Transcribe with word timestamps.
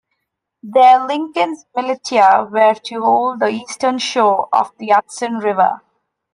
There 0.63 1.05
Lincoln's 1.05 1.67
militia 1.75 2.47
were 2.51 2.73
to 2.73 3.01
hold 3.01 3.39
the 3.39 3.49
eastern 3.49 3.99
shore 3.99 4.49
of 4.51 4.75
the 4.79 4.87
Hudson 4.89 5.33
River. 5.37 5.79